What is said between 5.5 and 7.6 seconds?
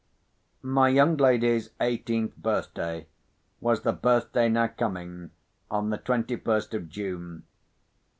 on the twenty first of June.